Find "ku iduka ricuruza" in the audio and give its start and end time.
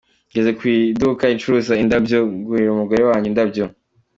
0.57-1.73